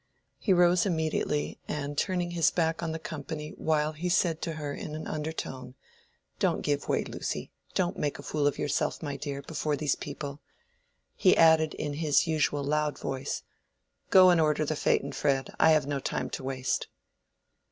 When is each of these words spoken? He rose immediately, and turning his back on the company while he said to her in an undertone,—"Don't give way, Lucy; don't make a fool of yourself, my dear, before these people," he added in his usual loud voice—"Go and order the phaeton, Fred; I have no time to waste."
He 0.39 0.51
rose 0.51 0.87
immediately, 0.87 1.59
and 1.67 1.95
turning 1.95 2.31
his 2.31 2.49
back 2.49 2.81
on 2.81 2.91
the 2.91 2.97
company 2.97 3.49
while 3.51 3.91
he 3.91 4.09
said 4.09 4.41
to 4.41 4.53
her 4.53 4.73
in 4.73 4.95
an 4.95 5.05
undertone,—"Don't 5.05 6.63
give 6.63 6.89
way, 6.89 7.03
Lucy; 7.03 7.51
don't 7.75 7.99
make 7.99 8.17
a 8.17 8.23
fool 8.23 8.47
of 8.47 8.57
yourself, 8.57 9.03
my 9.03 9.15
dear, 9.15 9.43
before 9.43 9.75
these 9.77 9.93
people," 9.93 10.41
he 11.15 11.37
added 11.37 11.75
in 11.75 11.93
his 11.93 12.25
usual 12.25 12.63
loud 12.63 12.97
voice—"Go 12.97 14.31
and 14.31 14.41
order 14.41 14.65
the 14.65 14.75
phaeton, 14.75 15.11
Fred; 15.11 15.51
I 15.59 15.69
have 15.73 15.85
no 15.85 15.99
time 15.99 16.31
to 16.31 16.43
waste." 16.43 16.87